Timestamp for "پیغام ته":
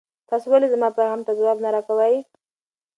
0.97-1.31